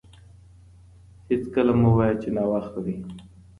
[1.29, 2.95] هېڅکله مه وايه چي ناوخته دی.